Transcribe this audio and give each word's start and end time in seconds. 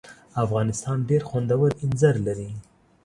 افغانستان 0.43 0.97
ډېر 1.09 1.21
خوندور 1.29 1.69
اینځر 1.81 2.15
لري. 2.27 2.49